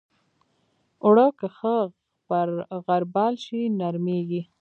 [1.03, 1.75] اوړه که ښه
[2.87, 4.41] غربال شي، نرمېږي